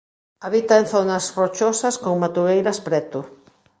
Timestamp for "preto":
2.87-3.19